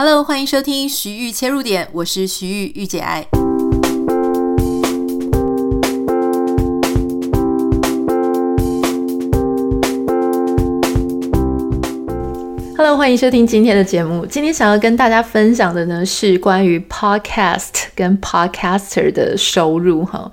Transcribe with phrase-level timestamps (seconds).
[0.00, 3.26] Hello，欢迎收听徐玉切入点，我是徐玉御姐爱。
[12.76, 14.24] Hello，欢迎收听今天的节目。
[14.24, 20.30] 今天想要跟大家分享的呢，是关于 Podcast 跟 Podcaster 的收入哈。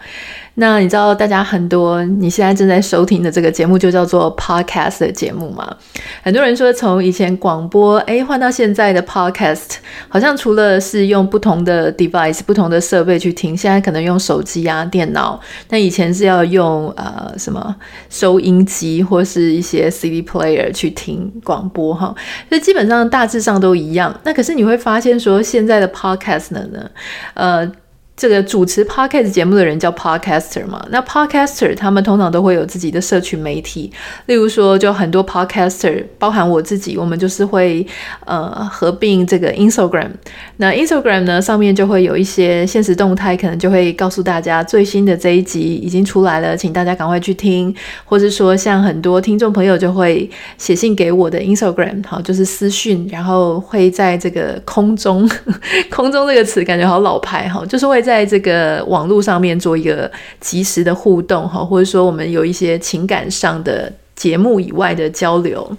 [0.58, 5.76] 那你知道大家很多你现在正在收听的这个节目就叫做 Podcast 的节目吗？
[6.24, 9.76] 很多人说从以前广播诶换到现在的 Podcast，
[10.08, 15.40] 好像除了是用不同的 device、不同的设备去听，现在可能用手机啊、电脑。
[15.70, 17.76] 那以前是要用呃什么
[18.10, 22.16] 收音机或是一些 CD player 去听广播哈，
[22.48, 24.18] 所以基本上大致上都一样。
[24.24, 26.90] 那可是你会发现说现在的 Podcast 呢，
[27.34, 27.72] 呃。
[28.18, 30.82] 这个主持 podcast 节目的人叫 podcaster 嘛？
[30.90, 33.92] 那 podcaster 他们通常都会有自己的社群媒体，
[34.28, 37.86] 例如说，就很多 podcaster，包含我自己，我们就是会
[38.26, 40.12] 呃合并这个 Instagram。
[40.56, 47.76] 那 Instagram 呢上面就会有一些现实动态，可能就会告诉大家最新的这一集已经出来了，请大家赶快去听。
[48.06, 55.30] 或是说，像很多听众朋友就会写信给我的 Instagram，好，就是私讯，然后会在这个空中，
[55.92, 58.05] 空中这个词感觉好老牌哈，就是会。
[58.06, 65.70] 在这个网络上面做一个及时的互动哈，或者说我们有一些情感上的节目以外的交流。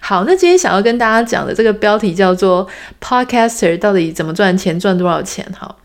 [0.00, 2.66] 好，那今天想要跟大家讲的这个标题叫做
[3.00, 5.76] “Podcaster 到底怎么赚钱，赚多少钱”哈。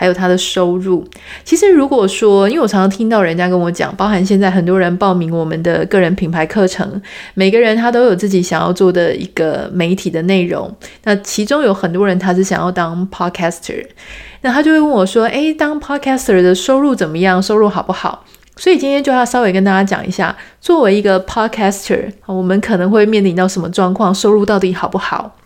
[0.00, 1.06] 还有他的收入，
[1.44, 7.02] 其实如果说，因为我常常听到人家跟我讲，包含现在很多人报名我们的个人品牌课程，
[7.34, 10.74] 每个人他都有自己想要做的一个媒体的内容。
[11.04, 13.84] 那其中有很多人他是想要当 podcaster，
[14.40, 17.42] 那他就会问我说：“诶，当 podcaster 的收入怎么样？
[17.42, 18.24] 收入好不好？”
[18.56, 25.36] 所以今天就要稍微跟大家讲一下，作为一个 podcaster，我们可能会面临到什么状况，收入到底好不好？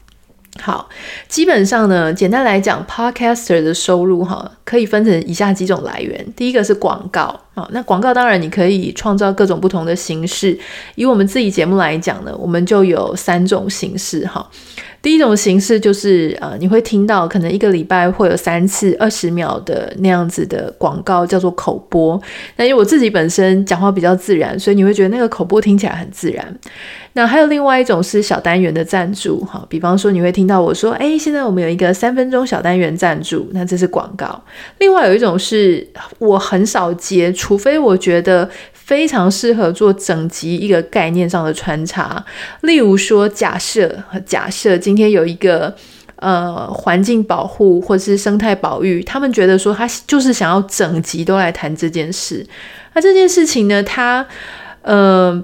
[0.61, 0.89] 好，
[1.29, 6.25] 基本上呢，简单来讲，Podcaster 的收入哈，可以分成以下几种来源。
[6.37, 10.59] 第一个是广告啊，那广告当然你可以创造各种不同的形式。
[10.95, 14.49] 以我们自己节目来讲呢，我们就有三种形式哈。
[15.05, 22.19] 第一种形式就是呃，你会听到可能一个礼拜会有三次二十秒的那样子的广告，叫做口播。
[22.57, 26.59] 那因为我自己本身讲话比较自然，所以你会觉得那个口播听起来很自然。
[27.13, 34.43] 那还有另外一种是小单元的赞助，哈，比方说你会听到我说，哎，现在我们有一个三分钟小单元赞助，那这是广告。
[34.79, 35.87] 另外有一种是
[36.19, 38.49] 我很少接，除非我觉得。
[38.85, 42.23] 非常适合做整集一个概念上的穿插，
[42.61, 43.91] 例如说假设
[44.27, 45.75] 假设今天有一个
[46.17, 52.47] 呃环境保护或是生态保育，他们觉得说他就是想要整集都来谈这件事，
[52.95, 54.27] 那这件事情呢，他
[54.83, 55.43] 呃。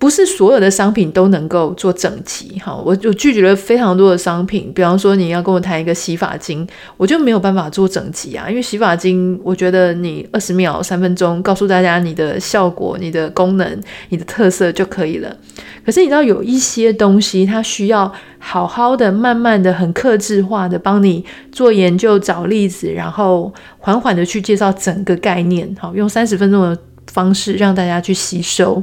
[0.00, 6.66] 不是所有的商品都能够做整集哈，我就拒绝了非常多的商品，比方说你要跟我谈一个洗发精，
[6.96, 13.78] 我就没有办法做整集啊，因为洗发精，我觉得你二十秒、三分钟告诉大家你的效果、你的功能、
[14.08, 15.36] 你的特色就可以了。
[15.84, 21.22] 可是你知道有一些东西，它需要好好的、慢慢的、很克制化的帮你
[21.52, 26.78] 做研究、找例子，然后缓缓的去介绍整个概念，好，用三十分钟的
[27.12, 28.82] 方式让大家去吸收。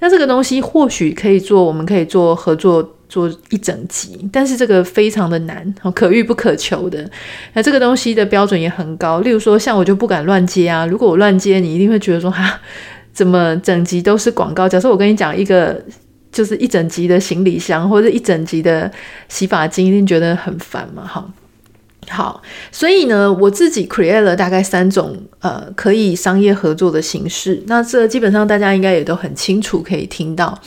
[0.00, 7.08] 那这个东西或许可以做，我们可以做合作做一整集，但是这个非常的难，可遇不可求的。
[7.52, 12.60] 那这个东西的标准也很高，例如说像我就不敢乱接啊，如果我乱接，你一定会觉得说哈，
[13.12, 14.68] 怎么整集都是广告？
[14.68, 15.82] 假设我跟你讲一个，
[16.32, 18.90] 就是一整集的行李箱或者一整集的
[19.28, 21.28] 洗发精，一定觉得很烦嘛，哈。
[22.08, 27.62] 好，所以呢，我自己 create 了大概三种呃可以商业合作的形式。
[27.66, 30.58] 那这基本上大家应该也都很清楚，可以听到。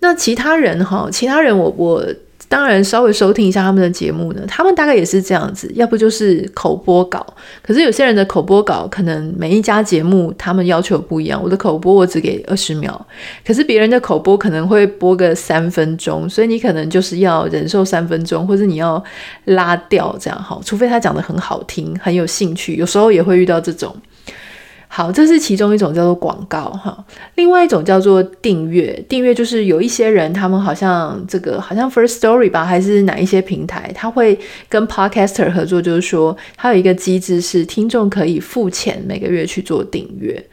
[0.00, 2.04] 那其他人哈，其他人我我。
[2.50, 7.24] 当然，稍微收听一下他们的节目呢，他们大概也是这样子，要不就是口播稿。
[7.62, 11.40] 可是有些人的口播稿，可能每一家节目他们要求不一样。
[11.40, 13.06] 我的口播我只给二十秒，
[13.46, 19.00] 可是别人的口播可能会播个三分钟，所以你可能就是要忍受三分钟，或者你要
[19.44, 23.94] 拉掉这样哈，除非他讲得很好听，很有兴趣，有时候也会遇到这种。
[24.92, 27.04] 好，这是其中一种叫做广告哈，
[27.36, 28.92] 另外一种叫做订阅。
[29.08, 34.36] 订阅就是有一些人，他们好像这个好像 First Story 吧，还是哪一些平台，他会
[34.68, 40.44] 跟 Podcaster 合作，就是说他有一个机制是听众可以付钱每个月去做订阅。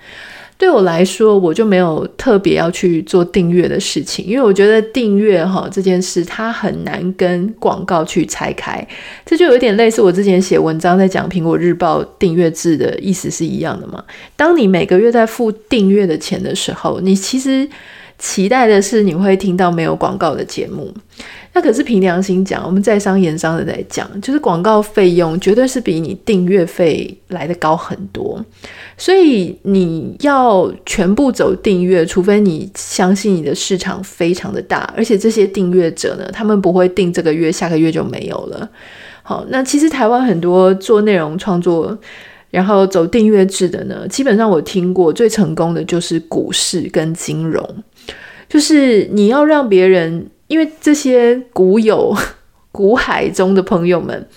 [0.57, 8.85] 对我来说，我就没有特别要去做订阅的事情，因为我觉得订阅哈这件事，它很难跟广告去拆开。
[9.23, 14.03] 这就有点类似我之前写文章在讲苹果日报订阅制的意思是一样的嘛。
[14.35, 17.69] 当你每个月在付订阅的钱的时候，你其实
[18.17, 20.91] 期待的是你会听到没有广告的节目。
[21.57, 28.39] 那可是凭良心讲，我们在商言商的在讲，就是广告费用绝对是比你订阅费来得高很多。
[28.95, 38.69] 所以你要全部走订阅，除非你相信你的市场非常的大，而且这些订阅者呢，他们不会订这个月，下个月就没有了。
[39.23, 41.97] 好，那其实台湾很多做内容创作，
[42.51, 47.67] 然后走订阅制的呢，基本上我听过最成功的就是股市跟金融，
[48.47, 50.27] 就是你要让别人。
[50.47, 52.15] 因为这些股友、
[52.71, 54.27] 股海中的朋友们，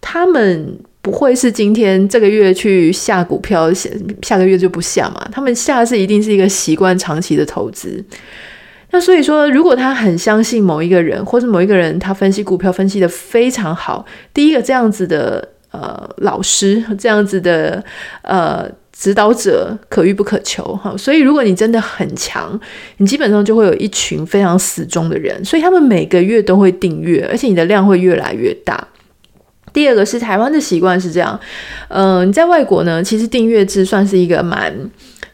[0.00, 3.88] 他们不会是今天这个月去下股票，下
[4.22, 5.26] 下个月就不下嘛。
[5.32, 8.04] 他们下是一定是一个习惯长期的投资。
[8.90, 14.04] 那所以说，如果他很相信某一个人，或是某一个人他分析股票分析的非常好，
[14.34, 17.84] 第一个这样子的呃老师，这样子的
[18.22, 18.70] 呃。
[18.92, 22.60] 指导者可遇不可求哈，所以如果你真的很强，
[22.98, 28.86] 你基本上就会有一群非常死忠的人，所以他们每个月都会订阅，而且你的量会越来越大。
[29.72, 31.40] 第二个是台湾的习惯是这样，
[31.88, 34.70] 嗯、呃，你在外国呢，其实订阅制算是一个蛮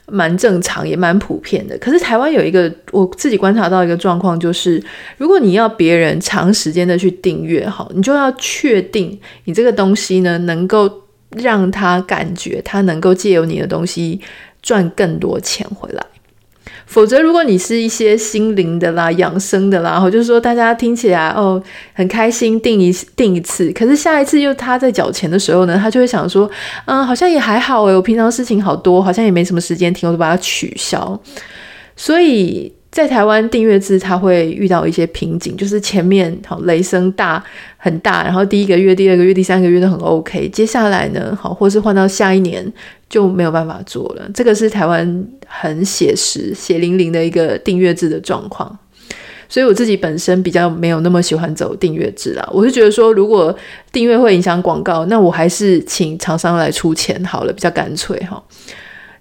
[0.06, 1.76] 蛮正常也蛮普遍的。
[1.78, 4.82] 可是台湾有一个我自己观察到一个状况，就是
[5.16, 11.02] 如果你要别人长时间的去订阅，哈，你就要确定你这个东西呢能够。
[11.36, 14.18] 让他感觉他能够借由你的东西
[14.62, 16.06] 赚更多钱回来，
[16.86, 21.62] 否则如果你是一些心灵的啦、养生的啦，或就是说大家听起来哦
[21.92, 26.48] 很开心，定一定一次，可是下一次又他在缴钱的时候呢，他就会想说，
[26.86, 31.20] 嗯，好像也还好诶，我平常事情好多，好像也没什么时间听，我就把它取消，
[31.96, 32.72] 所以。
[32.96, 37.44] 在台湾订阅制，它会遇到一些瓶颈，就是前面好雷声大
[37.76, 42.72] 很大，然后第一个月、第二个月、第三个月都很 OK，接下来呢，好或是换到下一年
[43.06, 44.26] 就没有办法做了。
[44.32, 48.78] 这个是台湾很写实、血淋淋的一个订阅制的状况。
[49.46, 53.54] 所以我自己本身比较没有那么喜欢走订阅制啦，我是觉得说，如果
[53.92, 58.42] 订阅会影响广告，那我还是请厂商来出钱好了，比较干脆哈。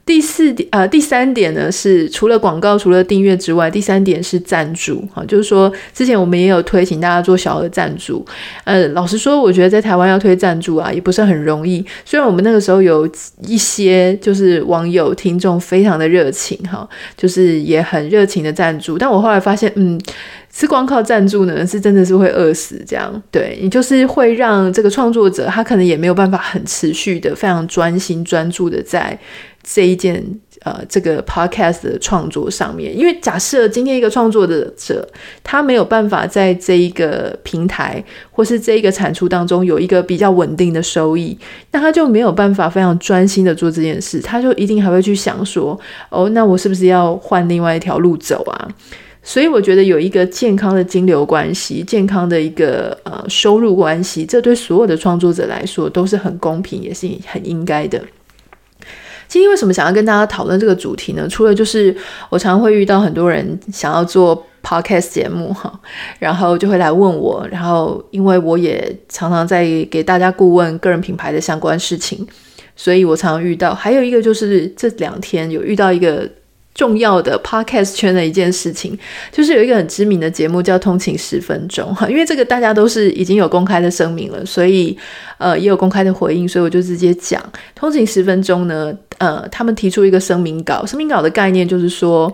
[0.05, 8.23] 第四点，呃，第三点呢是除了广告、除了订阅之外，第三点是赞助，哈，就是说之前我们也有推，请大家做小额赞助。
[8.65, 11.83] 呃，老实说，我觉得在台湾要推赞助啊，也不是很容易。
[12.05, 13.09] 虽然我们那个时候有
[13.41, 16.87] 一些就是网友、听众非常的热情，哈，
[17.17, 19.99] 就是也很热情的赞助，但我后来发现，嗯，
[20.57, 23.21] 是光靠赞助呢，是真的是会饿死这样。
[23.29, 29.19] 对，你就是会让这个创作者他可能也没有办法很持续的、非常专心专注的在。
[29.67, 30.23] 这一件
[30.61, 35.09] 呃，这个 podcast 的创作上面，因为假设今天一个创作者
[35.43, 41.35] 他没有办法在这一个平台或是这一个产出当中有一个比较稳定的收益，
[41.71, 45.79] 那他就没有办法非常专心的做这件事，他就一定还会去想说，
[46.09, 48.69] 哦，那我是不是要换另外一条路走啊？
[49.27, 57.99] 所以我觉得有一个健康的金流关系，健康的一个呃收入关系，这对所有的创作者来说都是很公平，也是很应该的。
[59.27, 61.27] 今天为什么想要跟大家讨论这个主题呢？
[61.27, 61.93] 除了就是
[62.29, 65.73] 我常常会遇到很多人想要做 podcast 节目哈，
[66.19, 72.25] 然后就会来问我，然后因为我也常常在给大家顾问个人品牌的相关事情，
[72.75, 73.73] 所以我常常遇到。
[73.73, 76.29] 还有一个就是这两天有遇到一个。
[76.75, 78.95] 重要的 podcast 圈的一件事情，
[79.31, 84.95] 就是有一个很知名的节目叫《通勤十分钟》哈， 因为这个大家都是已经有公开的声明了，所以
[85.37, 87.41] 呃也有公开的回应，所以我就直接讲
[87.73, 92.31] 《通勤十分钟》呢，呃，他们提出一个声明稿，声明稿的概念就是说，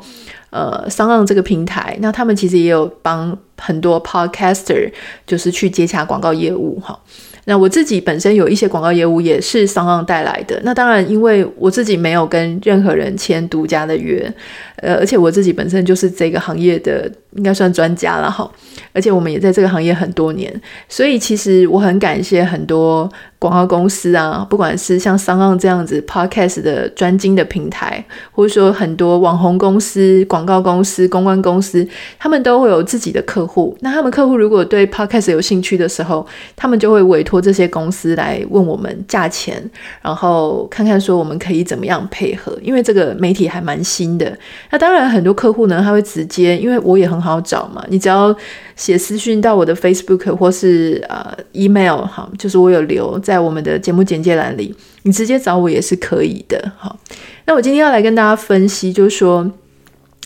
[0.49, 4.91] 呃，SoundOn 这个平台，那他们其实也有帮很多 podcaster
[5.27, 6.99] 就是去接洽广告业务哈。
[7.45, 10.59] 那我自己本身有一些广告业务也是商浪带来的。
[10.63, 14.31] 那当然，因为我自己没有跟任何人签独家的约，
[14.77, 18.49] 呃，而且我自己本身就是这个行业的，应该算专家了哈。
[18.93, 20.53] 而且我们也在这个行业很多年，
[20.87, 23.11] 所以其实我很感谢很多。
[23.41, 31.85] 广告公司啊，不管是像 SoundOn 这样子 Podcast 的专精的平台，或者说很多网红公司、广告公司、公关公司，
[32.19, 33.75] 他们都会有自己的客户。
[33.79, 36.23] 那他们客户如果对 Podcast 有兴趣的时候，
[36.55, 39.59] 他们就会委托这些公司来问我们价钱，
[40.03, 42.55] 然后看看说我们可以怎么样配合。
[42.61, 44.31] 因为这个媒体还蛮新的。
[44.69, 48.35] 那当然很多客户呢，他会直接，因为我也很好找嘛，你只要
[48.81, 53.39] 写私讯到我的 Facebook 或是呃 email 哈，就是我有留在。
[53.39, 56.71] 我们的节目简介栏里，你直接找我也是可以的。
[56.75, 56.97] 好，
[57.45, 59.51] 那我今天要来跟大家分析，就是说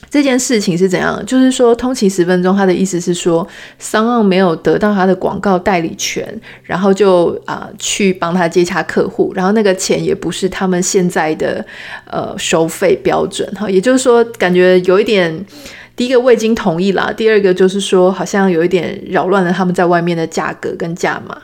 [0.09, 1.21] 这件事情是怎样。
[1.25, 3.45] 就是说，通勤十分钟，他的意思是说
[3.81, 6.25] ，SoundOn 没有得到他的广告代理权，
[6.63, 11.65] 然后就啊、去帮他接洽客户，然后那个钱也不是他们现在的
[12.09, 13.45] 呃收费标准。
[13.53, 15.45] 哈，也就是说，感觉有一点。
[15.95, 21.37] 第一个未经同意啦，第二个就是说好像有一点扰乱了他们在外面的价格跟价码。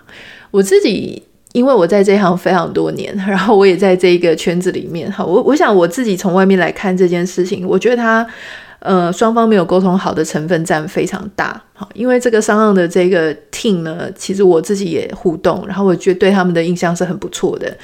[0.52, 1.22] 我自己
[1.54, 8.28] 因为我在这行非常多年，然后我也在这一个圈子里面，哈，我我想我自己从外面来看这件事情，我觉得他。
[8.84, 17.78] 呃，双方没有沟通好的成分占非常大，好，因为这个商浪的这个 team 呢，其实我自己也互动，然后我觉得对他们的印象是很不错的。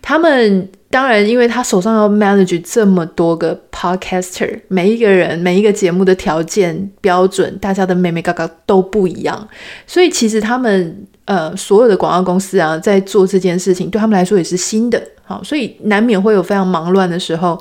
[0.00, 9.48] 他们当然，因为他手上要 manage 这么多个 podcaster，每一个人每一个节目的条件标准，大家的眉眉角角都不一样，
[9.86, 17.60] 所以其实他们呃所有的广告公司啊，在做这件事情，对他们来说也是新的，好，所以难免会有非常忙乱的时候。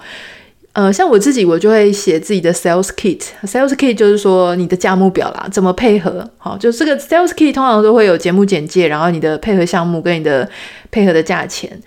[0.73, 3.19] 呃，像我自己，我就会写自己的 sales kit。
[3.43, 6.25] sales kit 就是说你的价目表啦，怎么配合？
[6.37, 10.47] 好，就这个 sales kit 通常都会有节目简介，然后你的配合项目跟你的
[10.91, 11.77] 配合的价钱。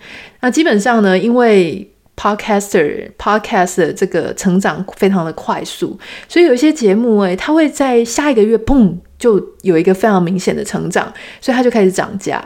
[0.43, 5.97] 那基本上呢，因为 podcaster podcast 的这个成长非常的快速，
[6.27, 12.43] 所以有一些节目诶，它会在下一个月砰就有一个非常明显的成长，所以它就开始涨价。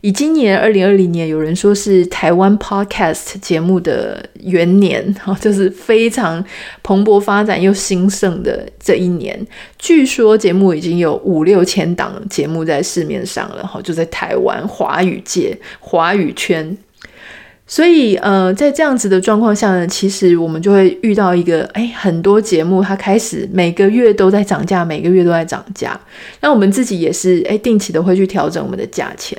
[0.00, 6.44] 以今年二零二零年，有人说是台湾 Podcast 节目的元年，哈，就是非常
[6.82, 9.46] 蓬勃发展又兴盛的这一年。
[9.78, 16.76] 据说节目已经有五六千档节目在市面上了，哈，就在台湾华语界、华语圈。
[17.70, 26.00] 所以，呃，在这样子的状况下呢，其实我们就会遇到一个，哎，很多节目它开始每个月都在涨价，每个月都在涨价。
[26.40, 29.38] 那我们自己也是，哎，定期的会去调整我们的价钱。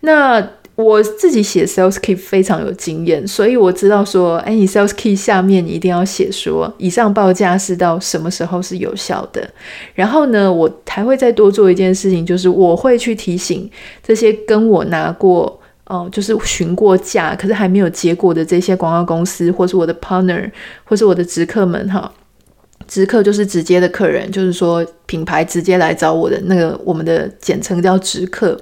[0.00, 9.46] 那我自己写 sales kit 非常有经验，所以我知道说，哎，你 sales kit 下面你一定要写说，以上报价是到什么时候是有效的。
[9.94, 13.70] 然后呢，我还会再多做一件事情，就是我会去提醒
[14.02, 15.59] 这些跟我拿过
[15.90, 20.48] 哦、就是询过价，可是还没有结果的这些广告公司，或是我的 partner，
[20.84, 22.10] 或是我的直客们哈。
[22.86, 28.56] 直客就是直接的客人，就是说品牌直接来找我的那个，我们的简称叫直客。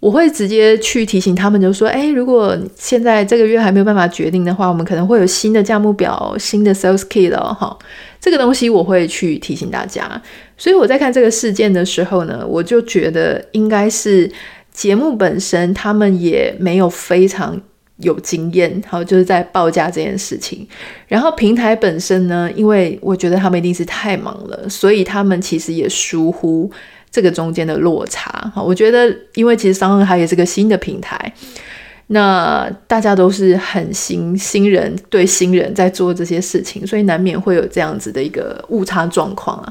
[0.00, 7.78] 我会直接去提醒他们，就说：哎，如果现在这个月还没有办法决定的话，我们可能会有新的价目表、新的 sales kit 了哈。
[8.20, 10.20] 这个东西我会去提醒大家。
[10.56, 14.28] 所以我在看这个事件的时候呢，我就觉得应该是
[14.72, 17.60] 节目本身他们也没有非常
[17.98, 20.66] 有经验，好，就是在报价这件事情。
[21.06, 26.70] 然后平台本身呢，因为我觉得他们一定是太忙了，所以他们其实也疏忽。
[27.14, 31.30] 这个中间的落差，哈，我觉得，因为其实商浪它也是个新的平台，
[32.06, 39.70] 那大家都是很新新人对新人在做这些事情，所以难免会有这样子的一个误差状况啊。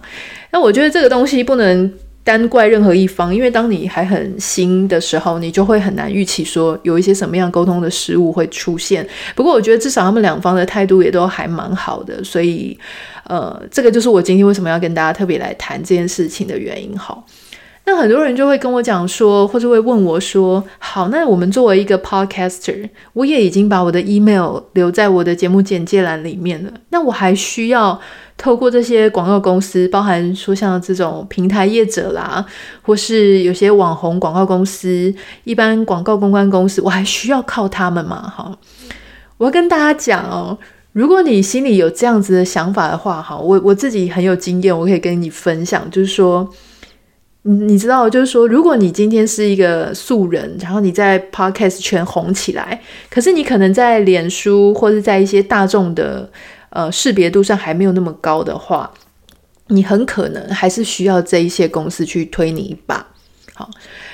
[0.52, 1.92] 那我觉得这个东西不能
[2.24, 9.08] 单怪任何一方，因为当你还很新的时候，你就会很难预期说有一些什么样沟通的失误会出现。
[9.36, 12.78] 不过我觉得至少他们两方的态度也都还蛮好的，所以。
[13.26, 16.98] 呃，这个就是我今天为什么要跟大家特别来谈这件事情的原因。
[16.98, 17.26] 好，
[17.86, 27.98] 那很多人就会跟我讲说，或者会问我说，好，那我们作为一个 podcaster，我也已经把我的 email 留在我的节目简介栏里面了，那我还需要
[28.42, 32.44] 透过这些广告公司，包含说像这种平台业者啦，
[32.82, 38.34] 或是有些网红广告公司、一般广告公关公司，我还需要靠他们吗？
[38.36, 38.58] 哈，
[39.38, 40.58] 我要跟大家讲哦。
[40.94, 46.50] 如果你心里有这样子的想法的话，哈，我我自己很有经验，我可以跟你分享，就是说，
[47.44, 56.30] 你你知道，就是说，如果你今天是一个素人，然后你在 Podcast 圈红起来，可是你可能在脸书或者在一些大众的
[56.72, 58.92] 呃识别度上还没有那么高的话，
[59.68, 63.08] 你很可能还是需要这一些公司去推你一把，
[63.54, 63.70] 好。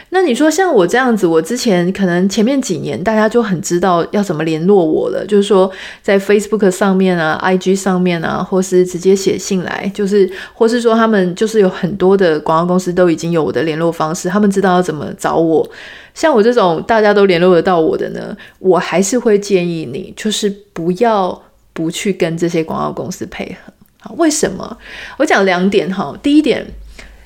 [0.10, 5.70] 那你说像我这样子，我之前可能前面几年大家就很知道要怎么联络我了，就是说
[6.02, 15.70] 在 Facebook 上面啊、IG 上面啊，或是直接写信来，就是或是说他们就是有很多的广告公司都已经有我的联络方式，他们知道要怎么找我。
[16.14, 21.44] 像我这种大家都联络得到我的呢，我还是会建议你，就是不要
[21.78, 23.72] 不去跟这些广告公司配合。
[24.00, 24.76] 好，为什么？
[25.20, 26.66] 我讲两点哈，第一点。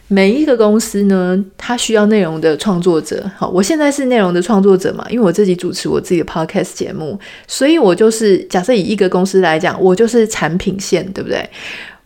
[0.09, 3.23] 每一个公司呢，它需要内容的创作者。
[3.37, 7.17] 好，我现在是内容的创作者嘛，因为我自己主持我自己的 podcast 节目，
[7.47, 11.49] 所以我就是假设以一个公司来讲，我就是产品线，对不对？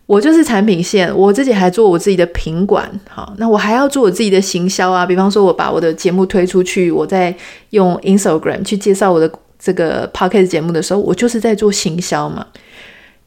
[0.05, 2.87] 我就是产品线，我自己还做我自己的品管。
[3.09, 7.35] 好，那我还要做我自己的行销啊，比方说我把我的节目推出去，我在
[7.71, 9.27] 用 Instagram 去介绍我的
[9.65, 12.45] 这个 podcast 节目的时候，我就是在做行销嘛。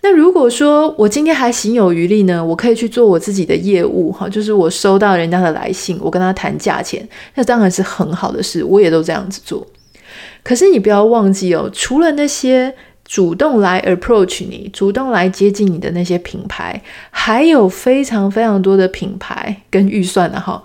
[0.02, 9.66] 那如果说我今天还行有余力呢，我可以去做我自己的业务哈，就是我收到人家的来信，我跟他谈价钱，那当然是很好的事，我也都这样子做。
[10.45, 12.73] 可是你不要忘记哦，除了那些
[13.04, 16.80] 主动来 approach 你，主动来接近你的那些品牌，
[17.11, 20.62] 还有非常非常多的品牌跟预算的哈，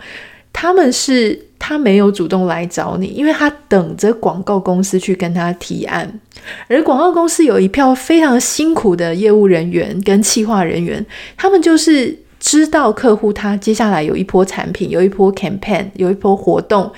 [0.54, 6.20] 他们是他没有主动来找你，因为他等着广告公司去跟他提案，
[6.68, 11.06] 而广告公司有一票非常辛苦的业务人员跟企划人员，
[11.38, 12.20] 他们就是。
[12.44, 16.92] 知道客户他接下来有一波产品，有一波 campaign，有一波活动，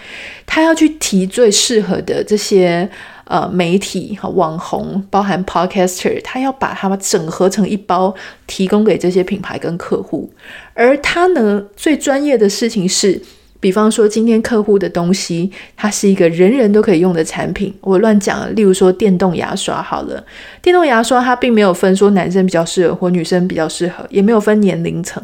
[0.47, 2.89] 他要去提最适合的这些
[3.25, 8.11] 呃媒体和网红，包含 podcaster，他要把他们整合成一包，
[8.47, 10.27] 提供给这些品牌跟客户。
[10.73, 13.21] 而他呢，最专业的事情是。
[13.65, 17.73] 比方说，今天客户的东西，它是一个人人都可以用的产品。
[17.81, 20.23] 我乱讲了，例如说电动牙刷好了，
[20.61, 25.19] 电动牙刷它并没有分说男生比较适合或女生比较适合，也没有分年龄层，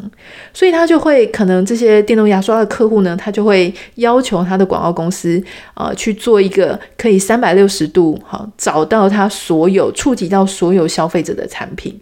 [0.56, 5.40] 所以他就会可能这些电动牙刷的客户呢，他就会要求他的广告公司
[5.76, 11.96] 啊、去做一个可以三百六十度哈找到他所有触及到所有消费者的产品。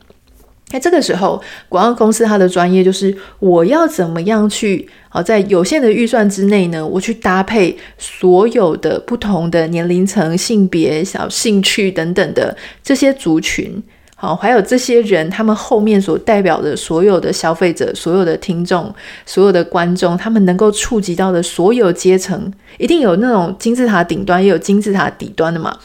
[0.69, 6.85] 在这个时候，广告公司它的专业就是我要怎么样去好在有限的预算之内呢？
[6.85, 13.81] 我去搭配所有的不同的年龄层、性别、小兴趣等等的这些族群，
[14.15, 18.93] 好，还有这些人他们后面所代表的所有的消费者、所有的听众、
[19.25, 25.75] 所有的观众，他们能够触及到的所有阶层，一定有那种金字塔顶端，也有金字塔底端的嘛。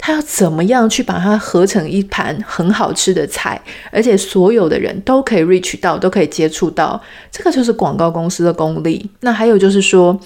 [0.00, 6.98] 他要怎么样去把它合成一盘很好吃的菜，而且所有的人都可以 reach 到，都可以接触到，
[7.32, 9.10] 这个就是广告公司的功力。
[9.20, 10.18] 那还有就是说，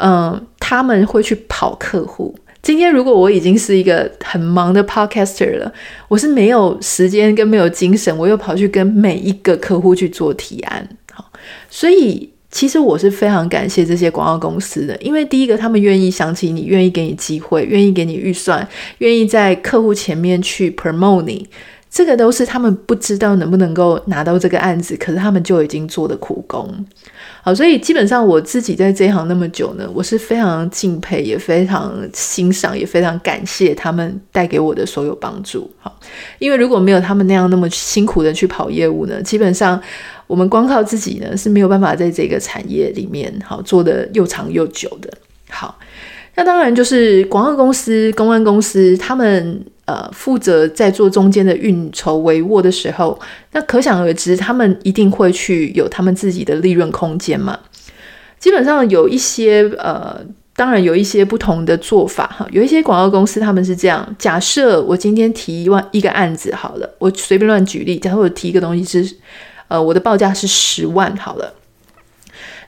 [0.00, 2.36] 嗯，他们会去跑客户。
[2.60, 5.72] 今天如果我已经是一个很忙的 podcaster 了，
[6.08, 11.30] 我是没有时间跟没有精神，我又跑去跟每一个客户去做提案，好，
[11.70, 12.28] 所以。
[12.56, 21.46] 其实我是非常感谢这些广告公司的，因为第一个，他们愿意想起你，愿意给你机会，愿意给你预算，愿意在客户前面去 promote 你，
[21.90, 26.66] 这个都是他们不知道能不能够拿到这个案子，可是他们就已经做的苦工。
[27.42, 35.70] 好，所以基本上我自己在这行那么久呢，我是非常敬佩，也非常欣赏，也非常感谢他们带给我的所有帮助。
[35.78, 35.94] 好，
[36.38, 39.78] 因为如果没有他们那样那么辛苦的去跑业务呢，基本上。
[40.26, 45.08] 我们光靠自己呢是没有办法在这个产业里面好做得又长又久的。
[45.48, 45.78] 好，
[46.34, 53.16] 那当然就是广告公司、公关公司，他们呃负责在做中间的运筹帷幄的时候，
[53.52, 57.56] 那可想而知，他们一定会去有他们自己的利润空间嘛。
[58.40, 60.20] 基本上有一些呃，
[60.56, 62.46] 当然有一些不同的做法哈。
[62.50, 69.16] 有一些广告公司他们是这样：假设我今天提一万一个案子好了，我随便乱举例，假设我提一个东西是。
[69.68, 71.54] 呃，我的报价是十万好了。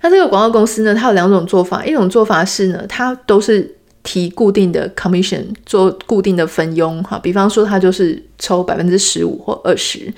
[0.00, 7.18] 那这个广告公司呢，它有两种做法，一种做法是呢，它都是提固定的 commission，做固定的分佣哈。
[7.18, 10.12] 比方说，它就是抽百分之十五或二十，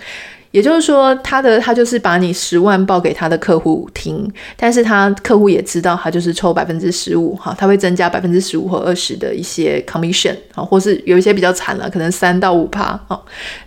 [0.50, 13.18] 也就是说，它的它就是把你十万报给他的客户听，但是他客户也知道，他就是抽百分之十五哈，他会增加百分之十五或二十的一些 commission 啊，或是有一些比较惨了，可能三到五趴啊，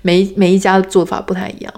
[0.03, 1.73] 每每一家的做法不太一样。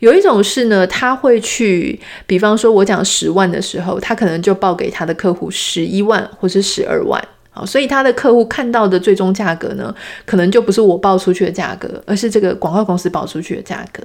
[0.00, 14.02] 有一种是呢，他会去，比方说，我讲十万的时候，他可能就报给他的客户十一万或是十二万，好，所以他的客户看到的最终价格呢，可能就不是我报出去的价格，而是这个广告公司报出去的价格。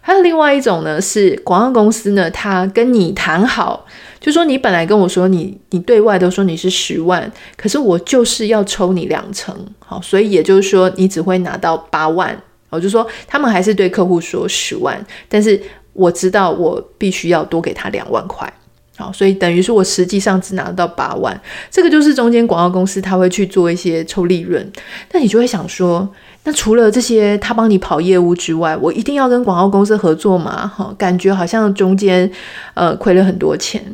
[0.00, 3.86] 还有另外一种呢，是广告公司呢，他跟你谈好，
[4.18, 12.42] 就说你本来跟我说你你对外都说你是十万，可是我就是要抽你两成，好，所以也就是说你只会拿到八万。
[12.70, 15.60] 我就说，他们还是对客户说十万，但是
[15.92, 18.50] 我知道我必须要多给他两万块，
[18.96, 21.38] 好，所以等于说我实际上只拿到八万，
[21.70, 24.70] 这个就是中间广告公司他会去做一些抽利润，
[25.12, 26.08] 那你就会想说，
[26.44, 30.66] 那除了这些他帮你跑业务之外，我一定要跟广告公司合作吗？
[30.66, 32.30] 哈，感觉好像中间
[32.74, 33.84] 呃亏了很多钱。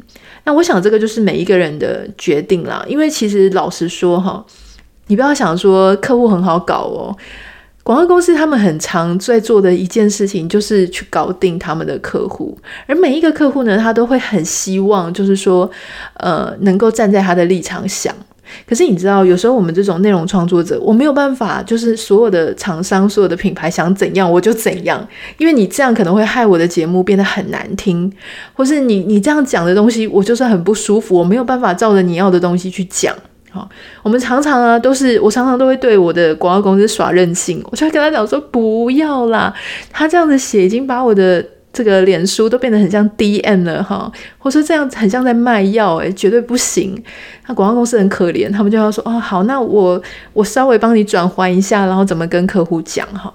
[0.45, 4.45] 那我想这个就是每一个人的决定啦，因为其实老实说哈，
[5.07, 7.17] 你不要想说客户很好搞哦。
[7.87, 15.71] 广告公司他们很常在做的一件事情，就是去搞定他们的客户，而每一个客户呢，他都会很希望，就是说，
[16.15, 18.13] 呃，能够站在他的立场想。
[18.69, 25.07] 可是你知道，有时候我们这种内容创作者，我没有办法，就是所有的厂商、所有的品牌想怎样我就怎样，
[25.39, 28.13] 因为你这样可能会害我的节目变得很难听，
[28.55, 33.15] 或是你你这样讲的东西，我就是很不舒服，我没有办法照着你要的东西去讲。
[34.03, 39.55] 我们常常啊，都是我常常都会对我的广告公司耍任性，我就会跟他讲说不要啦，
[39.93, 47.01] 他这样子写已经把我的这个脸书都变得很像 DM 了哈，或说这样很像在卖药，哎，绝对不行。
[47.47, 53.33] 那广告公司很可怜，他们就要说，哦，好，那我我稍微帮你转换一下，然后怎么跟客户讲哈。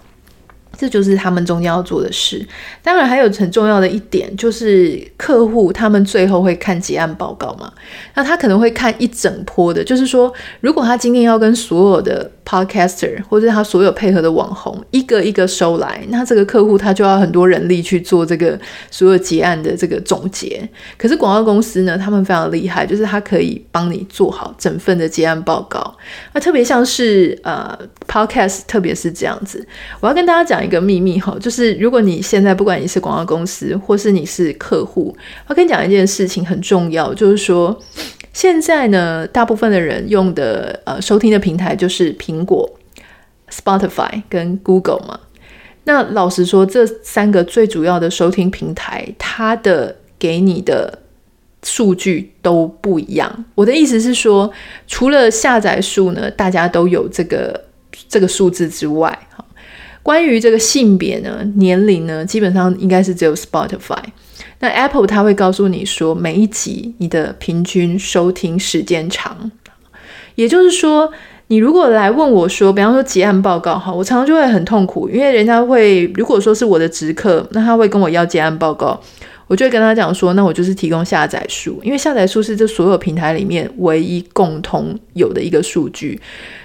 [0.81, 2.43] 这就是他们中间要做的事。
[2.81, 7.71] 当然，还有很重要的一点，就是客户他们最后会看结案报告嘛。
[8.15, 20.67] 那他可能会看一整波的，就是说，如果他今天要跟所有的 Podcaster 或者他所有配合的网红一个一个收来，那这个客户他就要很多人力去做这个所有结案的这个总结。
[20.97, 25.95] 可是广告公司呢，他们非常厉害，就是他可以帮你做好整份的结案报告。
[26.33, 27.77] 那特别像是呃
[28.07, 29.65] Podcast，特别是这样子，
[29.99, 35.15] 我要跟大家讲一个秘密哈，就是如果你现在不管你是广告公司或是你是客户，
[35.47, 37.79] 我跟你讲一件事情很重要，就是说。
[38.33, 42.69] 现在呢，大部分的人用的呃收听的平台就是苹果、
[43.49, 45.19] Spotify 跟 Google 嘛。
[45.83, 50.99] 那老实说，这三个最主要的收听平台，它的给你的
[51.63, 53.45] 数据都不一样。
[53.55, 54.51] 我的意思是说，
[54.87, 57.65] 除了下载数呢，大家都有这个
[58.07, 59.43] 这个数字之外，哈，
[60.01, 64.03] 关于这个性别呢、年龄呢，基本上应该是只有 Spotify。
[64.61, 69.51] 那 Apple 它会告诉你说，每一集你的平均收听时间长，
[70.35, 71.11] 也就是说，
[71.47, 79.01] 你如果来问我说，比方说结案报告哈，我常常就会很痛苦，因为人家会如果说是我的直客，那他会跟我要结案报告，
[79.47, 86.21] 我就会跟他讲说，那我就是提供下载数，因为下载数是这所有平台里面唯一共同有的一个数据，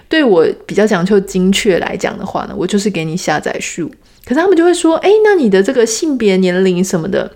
[0.07, 3.91] 对我比较讲究精确来讲的话呢，我就是给你下载数，
[4.27, 7.33] 可是他们就会说，诶，那你的这个性别、年龄什么的。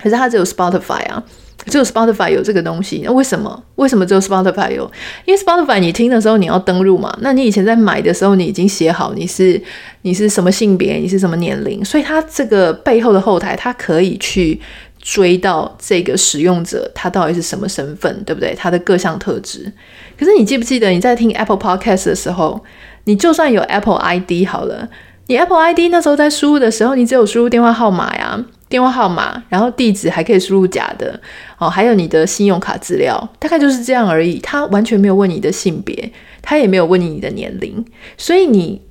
[0.00, 1.22] 可是它只有 Spotify 啊，
[1.66, 3.02] 只有 Spotify 有这个东西。
[3.04, 3.62] 那为什么？
[3.76, 4.90] 为什么只有 Spotify 有？
[5.24, 7.16] 因为 Spotify 你听的时候你要登录嘛。
[7.20, 9.60] 那你以前在买的时候你已经写好你是
[10.02, 14.60] 你是什么性别，你是什么年龄，所以它这个背后的后台它可以去
[14.98, 18.54] 追到这个使用者他到底是什么身份，对不对？
[18.56, 19.72] 他的各项特质。
[20.18, 22.60] 可是你记不记得你在听 Apple Podcast 的时候，
[23.04, 24.88] 你就算有 Apple ID 好了，
[25.28, 28.44] 你 Apple ID 那时候在输入的时候，你只有输入电话号码呀。
[28.68, 31.20] 电话号码，然后地址还可以输入假的
[31.56, 34.40] 哦，还有你的信用卡资料，大概就是这样而已。
[34.40, 36.10] 他完全没有问你的性别，
[36.42, 37.84] 他也没有问你你的年龄，
[38.18, 38.82] 所以你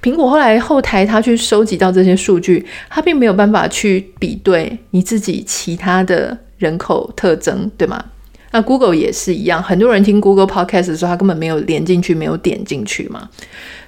[0.00, 8.04] 苹果后来后台他去收集到这些数据，他并没有办法去比对你自己其他的人口特征，对吗？
[8.54, 13.28] 那 Google 也是一样，很多人听 Google Podcast 的时候，他根本没有连进去，没有点进去嘛。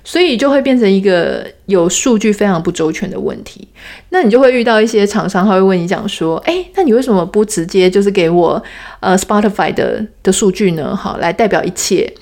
[0.03, 3.69] 所以就会变成一个有数据非常不周全的问题。
[4.09, 8.61] 那你就会遇到一些厂商，他会问你讲说：“诶，那你为什么不直接就是给我
[8.99, 10.97] 呃 Spotify 的的数据呢？
[10.97, 12.13] 好，来代表一切。”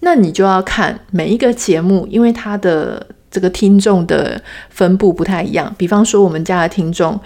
[0.00, 5.72] 那你就要看每一个节目，因为它的这个听众的分布不太一样。
[5.78, 7.18] 比方说，我们家的听众，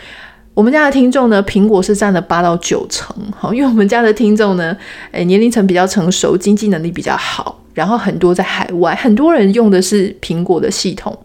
[0.59, 4.77] 我们家的听众呢，苹果是占了八到九成，好，因为我们家的听众呢，
[5.13, 7.63] 诶，年龄层比较成熟，经济能力比较好。
[7.75, 11.17] 然后很多在海外，很多人用的是苹果的系统。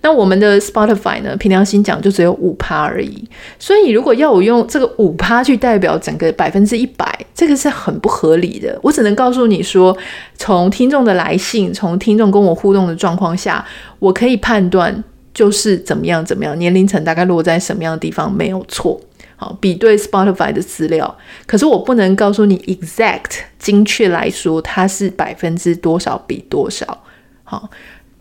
[0.00, 1.36] 那我们的 Spotify 呢？
[1.36, 3.28] 凭良心讲，就只有五趴而已。
[3.58, 8.78] 所以如果要我用这个五趴去代表整个百分之一百，这个是很不合理的。
[8.82, 9.94] 我只能告诉你说，
[10.38, 13.62] 从听众的来信，从听众跟我互动的状况下，
[13.98, 19.00] 我可以判断就是怎么样怎么样，年龄层大概落在什么样的地方，没有错。
[19.36, 21.16] 好，比对 Spotify 的资料，
[21.46, 27.02] 可是我不能告诉你 exact 精确来说，它是百分之多少比多少。
[27.44, 27.70] 好，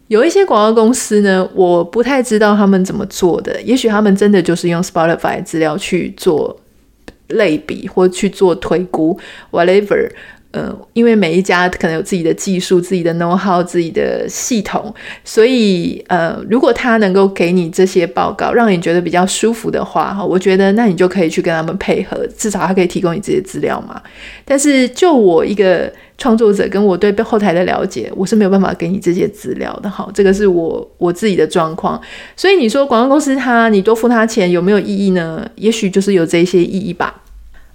[0.08, 6.58] 有一些广告公司呢，我不太知道他们怎么做的，也许他们真的就是用 Spotify 资料去做
[7.28, 9.20] 类比或去做推估
[9.52, 10.10] ，whatever。
[10.52, 14.92] 呃，因为每一家可能有自己的技术、自己的 know how、自己的系统，
[15.24, 24.02] 所以呃，如果他能够给你这些报告，让你觉得比较舒服的话，哈，我觉得那你就可以去跟他们配合，至少他可以提供你这些资料嘛。
[24.44, 32.02] 但是就我一个创作者，跟我对后台的了解，我是没有办法给你这些资料的，哈，这个是我我自己的状况。
[32.36, 35.48] 所以你说广告公司他，你多付他钱有没有意义呢？
[35.58, 37.22] 也许就是有这些意义吧。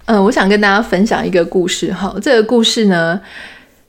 [0.05, 2.15] 嗯，我想跟大家分享一个故事哈。
[2.21, 3.19] 这个故事呢，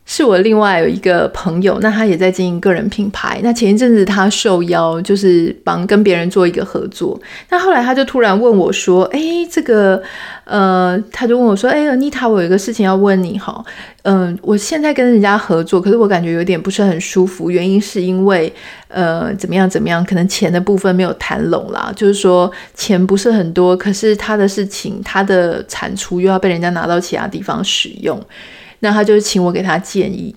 [0.09, 3.41] 是我另外有一个朋友，那他也在经营个人品牌。
[3.43, 7.21] 那前一阵子他受邀，就是帮跟别人做一个合作。
[7.51, 10.01] 那后来他就突然问我说：“哎，这个……
[10.45, 13.65] 呃，他就问我说：‘哎，Anita，我有一个事情要问你哈。
[14.03, 18.53] 嗯，我现在跟人家合作，可是我感觉有点不是很舒服，原因是因为……
[18.87, 19.69] 呃，怎么样？
[19.69, 20.05] 怎么样？
[20.05, 28.19] 可能钱的部分没有谈拢啦，就是说钱不是很多，可是他的事情，他的产出又要被人家拿到其他地方使用，
[28.81, 30.35] 那他就请我给他建议。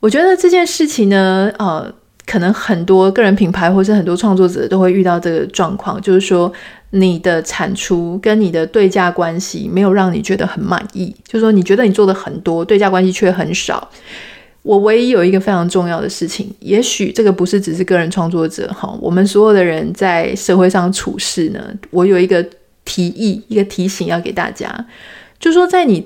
[0.00, 1.92] 我觉得这件事情呢，呃，
[2.26, 6.52] 可能很多个人品牌或是很多创作者都会遇到这个状况，就是说，
[6.90, 13.90] 你的产出跟你的对价关系没有让你觉得很满意，就是说你觉得你做的很多，对价关系却很少。
[14.62, 22.44] 我唯一有一个非常重要的事情，也许这个不是只是个人创作者哈，我们所有的人在社会上处事呢，我有一个
[22.84, 24.86] 提议，一个提醒要给大家，
[25.38, 26.04] 就是说在你，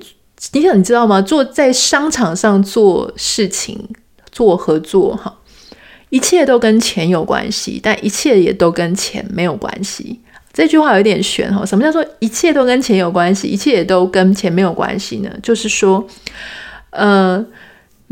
[0.53, 1.21] 你想你知道吗？
[1.21, 3.79] 做在商场上做事情，
[4.31, 5.37] 做合作哈，
[6.09, 10.19] 一切都跟钱有关系，但一切也都跟钱没有关系。
[10.51, 15.29] 这句话有点悬哈，什么叫做一切都跟钱有关系，一切也都跟钱没有关系呢？
[15.41, 16.05] 就是说，
[16.89, 17.45] 呃。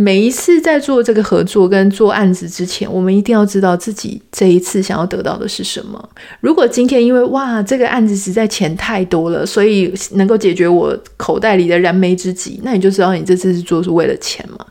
[0.02, 6.10] 每一次在做这个合作跟做案子之前，我们一定要知道自己这一次想要得到的是什么。
[6.40, 14.66] 如果今天因为哇，这个案子实在钱太多了，所以能够解决我口袋里的燃眉之急，那你就知道你这次是做是为了钱嘛。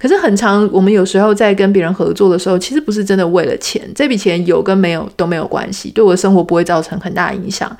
[0.00, 7.70] 可是很长，我们有时候在跟别人合作的时候，其实不是真的为了钱，这笔钱有跟没有都没有关系，对我的生活不会造成很大影响。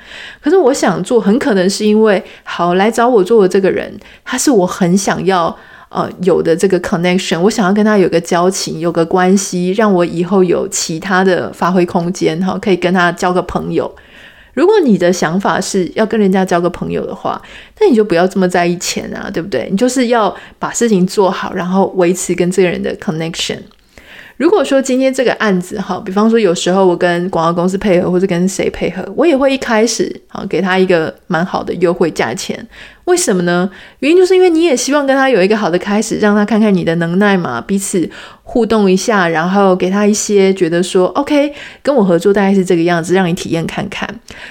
[0.41, 5.53] 可是我想做，很可能是因为好来找我做的这个人，他是我很想要。
[5.93, 13.93] 呃，有的这个 connection，我想要跟他有个交情，有个关系，让我以后有其他的发挥空间，哈，可以跟他交个朋友。
[14.55, 17.41] 如果你的想法是要跟人家交个朋友的话，
[17.79, 19.67] 那你就不要这么在意钱啊，对不对？
[19.69, 23.59] 你就是要把事情做好，然后维持跟这个人的 connection。
[24.37, 32.67] 如果说今天这个案子哈，比方说有时候我跟广告公司配合，或者跟谁配合，我也会一开始啊给他一个蛮好的优惠价钱。
[33.05, 33.69] 为什么呢？
[33.99, 38.09] 原因就是因为你也希望跟他有一个好的开始，让他看看你的能耐嘛，彼此
[38.43, 44.07] 互动一下，然后给他一些觉得说 OK，跟我合作大概是这个样子，让你体验看看。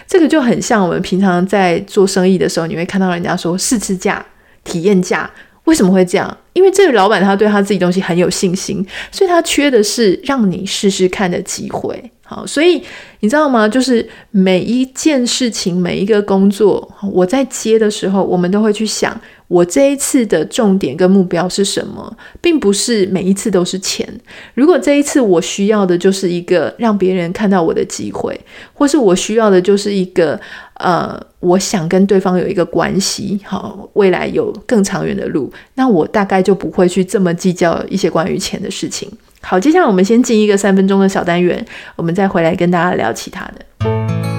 [0.07, 4.25] 这个就很像我们平常在做生意的时候，你会看到人家说试吃价、
[4.65, 5.31] 体验价。
[5.65, 6.37] 为什么会这样？
[6.55, 12.11] 因为这个老板他对他自己东西很有信心，所以他缺的是让你试试看的机会。
[12.33, 12.83] 好，所以
[13.21, 13.69] 你知道吗？
[13.69, 24.09] 就是每一件事情、每一个工作，我在接的时候，我们都会去想，我这一次的重点跟目标是什么，并不是每一次都是钱。
[24.55, 28.41] 如果这一次我需要的就是一个让别人看到我的机会，
[28.73, 30.41] 或是我需要的就是一个
[30.79, 39.07] 呃，我想跟对方有一个关系，好，未来有更长远的路，那我大概就不会去这么计较一些关于钱的事情。
[39.43, 41.65] 好，接下来我们先进一个三分钟的小单元，
[41.97, 44.32] 我们再回来跟大家聊其他的。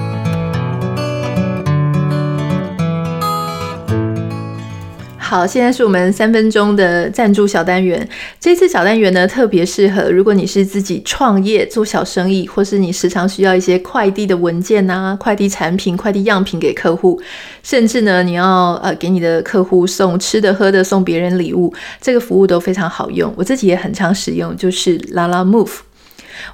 [5.34, 8.08] 好，现在是我们三分钟的赞助小单元。
[8.38, 17.20] 这次小单元呢，特别适合如果你是自己创业做小生意，或是你时常需要一些快递的文件啊、快递产品、快递样品给客户，
[17.64, 23.34] 甚至呢，你要呃给你的客户送吃的、喝的，送别人礼物，这个服务都非常好用。
[23.36, 25.78] 我自己也很常使用，就是 Lalamove。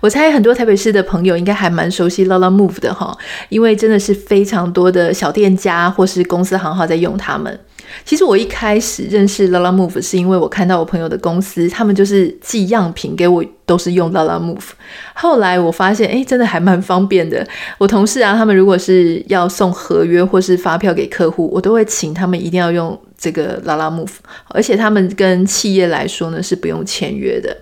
[0.01, 3.15] 我猜很多台北市的朋友应该还蛮熟悉 Lalamove 的哈，
[3.51, 7.61] 因为真的是非常多的小店家或是公司行号在用他们。
[8.05, 14.71] 其实我一开始认识 Lalamove 是因为我看到我朋友的公司，他们就是寄样品给我，都是用 Lalamove。
[15.15, 17.47] 后来我发现，哎，真的还蛮方便的。
[17.79, 24.13] 我同事啊，他们如果是要送合约或是发票给客户，我都会请他们一定要用这个 Lalamove，
[24.49, 27.57] 而且他们跟企业来说呢，是不用签约的。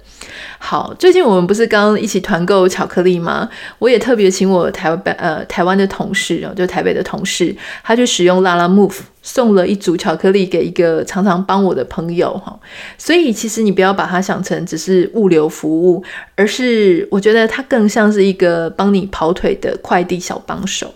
[0.61, 3.49] 好，最近我们不是刚一起团购巧克力吗？
[3.79, 12.59] 我也特别请我台湾呃台湾的同事哦，就台北的同事，他就使用 Lalamove 送了一组巧克力给一个常常帮我的朋友哈。
[12.99, 16.03] 所以其实你不要把它想成只是物流服务，
[16.35, 20.93] 而是我觉得它更像是一个帮你跑腿的快递小帮手。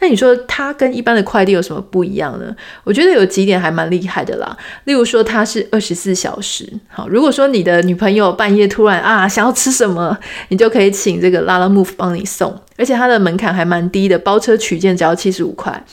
[0.00, 2.54] 那你说它跟一般的快递有什么不一样呢？
[2.84, 4.56] 我觉得有几点还蛮厉害的啦。
[4.84, 10.16] 例如说它是二十四小时，好，如果说你的女朋友半夜突然啊想要吃什么，
[10.48, 15.84] 你就可以请这个拉拉 move 帮你送，而且它的门槛还蛮低的，包车取件只要七十五块。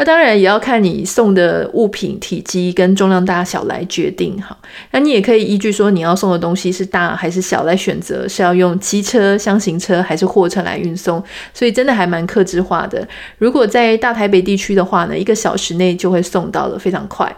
[0.00, 4.56] 那当然也要看你送的物品体积跟重量大小来决定哈。
[4.92, 13.06] 那你也可以依据说你要送的东西是大还是小来选择是要用机车、箱型车还是货车来运送，所以真的还蛮克制化的。
[13.36, 17.36] 如果在大台北地区的话呢，一个小时内就会送到了，非常快。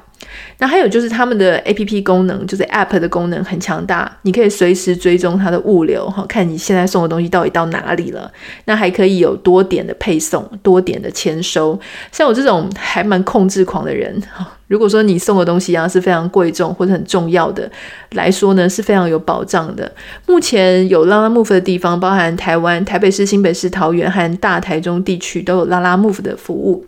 [0.59, 8.31] 那还有就是他们的 APP 功能，就是 App 的功能很强大，你可以随时追踪它的物流哈，看你现在送的东西到底到哪里了。
[8.67, 11.79] 那还可以有多点的配送，多点的签收。
[12.11, 17.71] 像我这种还蛮控制狂的人哈，如果说你送的东西啊是非常贵重或者很重要的
[18.13, 19.91] 来说呢，是非常有保障的。
[20.27, 26.85] 目前有拉拉 Move 的地方，包含台湾台北市、新北市、桃园和大台中地区都有拉拉 Move 的服务。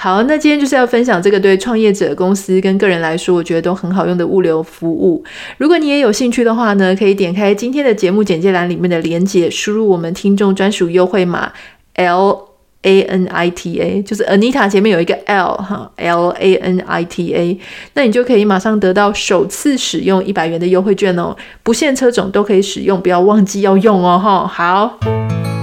[0.00, 5.24] 好，那今天就是要分享这个对创业者、公司跟个人来说，我觉得都很好用的物流服务。
[5.56, 11.52] 如果你也有兴趣的话呢，可以点开今天的节目简介栏里面的链接，输入我们听众专属优惠码
[11.94, 12.44] L
[12.82, 17.58] A N I T A，就是 Anita 前面有一个 L 哈，L A N I T A，
[17.94, 24.46] 那你就可以马上得到首次使用一百元的优惠券哦，不限车种都可以使用，不要忘记要用哦哈。
[24.46, 25.57] 好。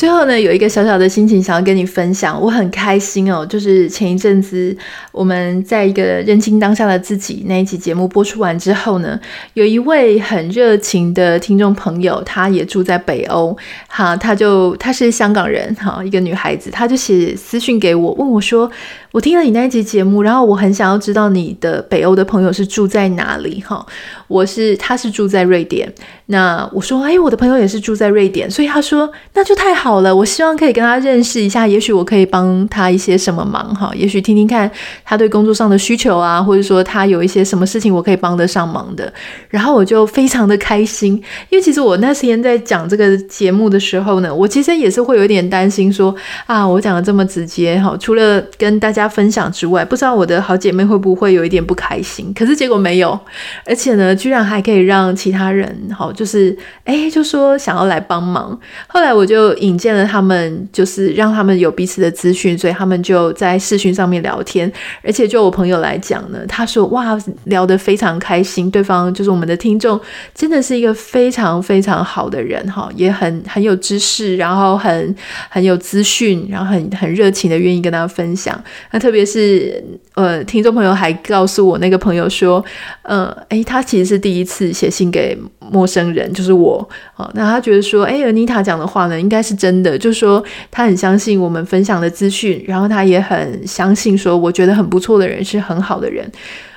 [0.00, 3.44] 最后呢，有一个小小的心情想要跟你分享，我很开心哦。
[3.44, 4.74] 就是前一阵子
[5.12, 9.20] 我们在一个认清当下的自己那一期节目播出完之后呢，
[9.52, 13.54] 有一位很热情的听众朋友，她也住在北欧，
[13.88, 18.70] 哈，她就她是香港人，哈，一个女孩子，她就写私讯给我，问我说。
[19.12, 23.84] 我听了你那一集节目，然后我很想要知道你的北欧的朋友是住在哪里哈。
[24.28, 25.92] 我是他是住在瑞典，
[26.26, 30.14] 那我说哎，我的朋友也是住在瑞典，所以他说那就太好了。
[30.14, 33.90] 我希望可以跟他认识一下，也许我可以帮他一些什么忙哈。
[33.96, 34.70] 也许听听看
[35.04, 39.12] 他对工作上的需求啊，或者说他有一些什么事情我可以帮得上忙的。
[39.48, 41.14] 然后我就非常的开心，
[41.48, 46.14] 因为其实我那天在讲这个节目的时候呢，我其实也是会有点担心说
[46.46, 48.99] 啊，我讲的这么直接哈，除了跟大家。
[49.00, 52.30] 大家分享之外，不知道我的好姐妹会不会有一点不开心？
[52.34, 53.18] 可是结果没有，
[53.64, 58.60] 而且呢，居然还可以让其他人，好，就是哎，就说想要来帮忙。
[58.86, 64.70] 后来我就引荐了他们，就是让他们有彼此的资讯，所以他们就在视讯上面聊天。
[65.02, 69.98] 而且就我朋友来讲呢，他说哇，聊得非常开心，对方就是我们的听众，
[70.34, 75.16] 真的是一个非常非常好的人哈，也很很有知识，然后很
[75.48, 78.50] 很有资讯，然后很很热情的愿意跟大家分享。
[78.92, 79.82] 那特别是，
[80.14, 82.64] 呃，听众朋友还告诉我，那个朋友说，
[83.02, 85.38] 呃，诶，他其实是第一次写信给
[85.70, 96.28] 陌生人，就是我，哦，那他觉得说，诶，Anita 讲的话呢，应该是真的，就是说他很相信我们分享的资讯，然后他也很相信说，我觉得很不错的人是很好的人，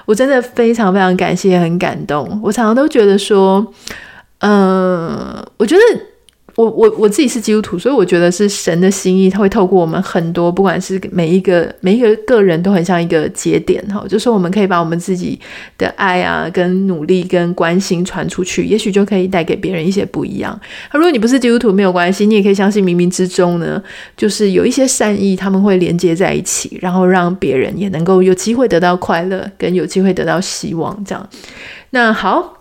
[0.06, 2.39] 我真的非常非常感谢，很感动。
[2.43, 3.65] 我常常都觉得说，
[4.39, 5.82] 嗯、呃，我觉得。
[6.56, 15.39] 我我我自己是基督徒，所以我觉得是神的心意，他会透过我们很多，不管是每一个每一个个人都很像一个节点哈，就是我们可以把我们自己
[15.80, 20.60] 的爱啊、跟努力、跟关心传出去，也许就可以带给别人一些不一样。
[20.92, 23.82] 如果你不是基督徒，没有关系，你也可以相信冥冥之中呢，
[24.16, 31.30] 就是有一些善意，他们会连接在一起，然后让别人也能够有机会得到快乐，跟有机会得到希望，这样。
[31.89, 32.60] 那好。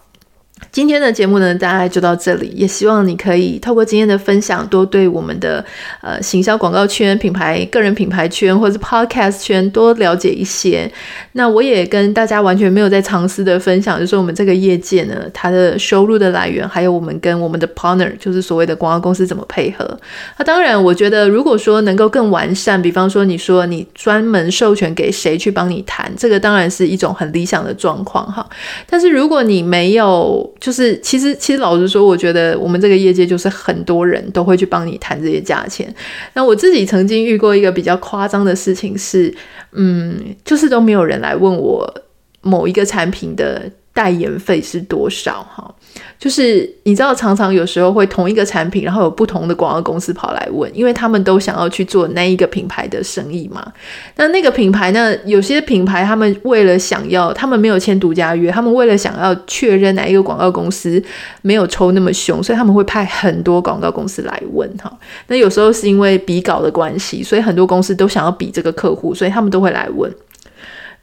[0.71, 2.53] 今天的节目呢，大概就到这里。
[2.55, 5.65] 也希望你可以透过今天的分享，多对我们的
[6.01, 10.91] 呃行销广告圈、品牌、个人品牌圈或是 Podcast 圈多了解一些。
[11.33, 19.99] 那我也跟大家完全没有在尝试的分享，就是我们这个业界呢，它的收入的来源，还有我们跟我们的 partner，就是所谓的广告公司怎么配合。
[20.39, 28.49] 那当然，我觉得如果说能够更完善，比方说你说你专门授权给谁去帮你谈，这个当然是一种很理想的状况哈。
[28.89, 35.93] 但是如果你没有，就是其实其实老实说，我觉得我们这个业界就是很多人都会去帮你谈这些价钱。
[36.35, 39.35] 那我自己曾经遇过一个比较夸张的事情是，
[39.73, 42.03] 嗯，就是都没有人来问我
[42.43, 45.75] 某一个产品的代言费是多少哈。
[46.19, 53.73] 就是你知道，常常有时候会同一个产品，然后有不同的广告公司跑来问，因为他们都想要去做那一个品牌的生意嘛。
[54.17, 61.03] 那那个品牌呢，有些品牌他们为了想要，他们没有签独家约，他们为了想要确认哪一个广告公司
[61.43, 64.91] 没有抽那么凶，所以他们会派很多广告公司来问哈。
[65.27, 70.11] 那有时候是因为比稿的关系，所以很多公司都想要比这个客户，所以他们都会来问。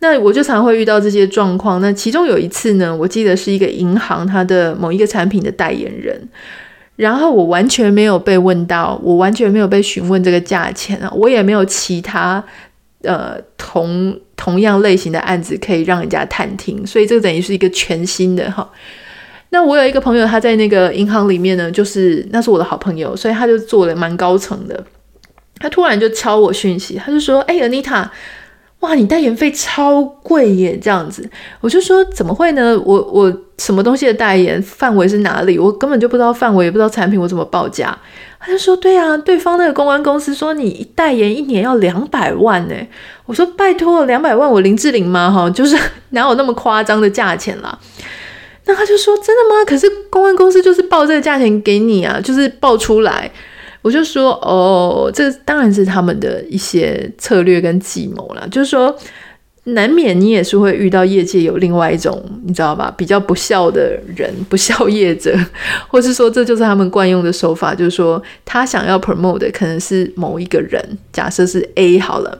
[0.01, 1.81] 那我就常会遇到这些状况。
[1.81, 6.17] 那其中有一次呢，我记得是一个银行它的某一个产品的代言人，
[6.95, 12.41] 然后我完全没有被问到，我完全没有被询问这个价钱啊，我也没有其他
[13.01, 18.69] 呃同同样类型的案子可以让人家探听，所以这个等于是一个全新的哈。
[19.49, 24.81] 那我有一个朋友，他在那个银行里面呢，就是那是我的好朋友，所以他就做了蛮高层的，
[25.59, 28.07] 他突然就敲我讯息，他就说：“哎，Anita。”
[28.79, 30.79] 哇，你代言费超贵耶！
[30.81, 32.79] 这样子，我就说怎么会呢？
[32.85, 35.59] 我我什么东西的代言范围是哪里？
[35.59, 37.97] 我根本就不知道范围，也不知道产品，我怎么报价？
[38.39, 42.75] 他就说对啊，对方那个公关公司说你代言一年要两百万呢。
[43.25, 45.29] 我说拜托，两百万我林志玲吗？
[45.29, 45.77] 哈，就是
[46.11, 47.77] 哪有那么夸张的价钱啦？
[48.65, 49.65] 那他就说真的吗？
[49.67, 53.29] 可是公关公司就是报这个价钱给你啊，就是报出来。
[53.81, 58.45] 我就说哦，这当然是他们的一些策略跟计谋啦。
[58.51, 58.93] 就是说，
[59.65, 62.93] 难免你也是会遇到业界有另外一种，你知道吧？
[62.97, 65.33] 比较不孝的人，不孝业者，
[65.87, 67.73] 或是说这就是他们惯用的手法。
[67.73, 72.37] 就是说，他想要 promote 的可能是某一个人，假设是 A 好了。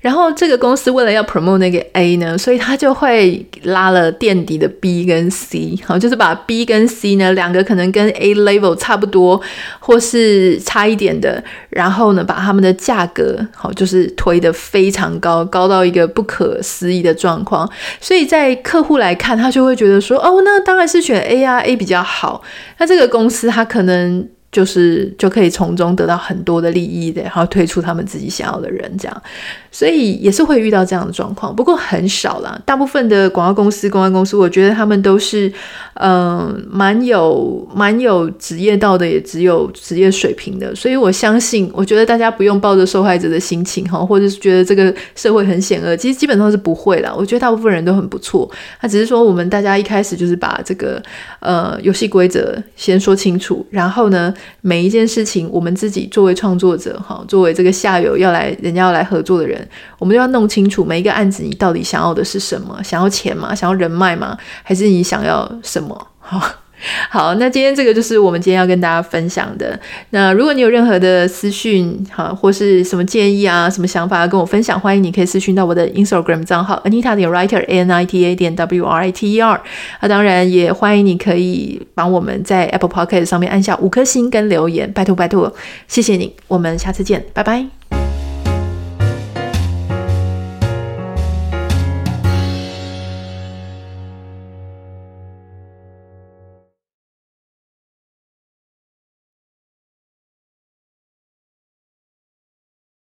[0.00, 9.40] 然后这个公司为了要 promote 那个 A 呢，所以他就会拉了垫底的 B 跟 C，好，就是把 B 跟 C 呢两个可能跟 A level 差不多，
[9.78, 17.70] 或是差一点的，然后呢把他们的价格好就是推得非常高，高到一个不可思议的状况。
[18.00, 22.42] 所以在客户来看，他就会觉得说，哦，那当然是选 A 啊，A 比较好。
[22.78, 24.28] 那这个公司他可能。
[24.52, 29.22] 就是就可以从中得到很多的利益的，然后推出他们自己想要的人，这样，
[29.70, 32.60] 所以也是会遇到这样的状况，不过很少啦。
[32.66, 35.52] 大部分的广告公司、公关公司，我觉得他们都是，
[35.94, 40.74] 嗯，蛮有蛮有职业道德，也只有职业水平的。
[40.74, 47.14] 所以我相信，我觉得大家不用抱着受害者的心情哈，或者是觉得这个社会很险恶，其实基本上是不会啦。
[47.16, 51.00] 我觉得大部分人都很不错，他只是说我们大家一开始就是把这个
[51.38, 54.34] 呃游戏规则先说清楚，然后呢。
[54.60, 59.68] 每一件事情，我们自己作为创作者，哈，作为这个下游要来，人家要来合作的人，
[59.98, 62.80] 我们就要弄清楚每一个案子，你到底想要的是什么？
[62.82, 63.54] 想要钱吗？
[63.54, 64.36] 想要人脉吗？
[64.62, 66.06] 还是你想要什么？
[66.18, 66.56] 哈。
[67.10, 69.78] 好，那今天这个就是我们今天要跟大家分享的。
[70.10, 79.32] 那如果你有任何的私讯，哈，或是什么建议啊，什么想法要跟我分享，欢迎你可以私讯到我的 Instagram 账号 Anita 点 Writer A N I T A 点 W R I T
[79.32, 79.60] E R。
[80.00, 85.52] 那当然也欢迎你可以帮我们在 Apple Podcast 上面按下五颗星跟留言，拜托拜托，
[85.88, 87.79] 谢谢你，我们下次见，拜拜。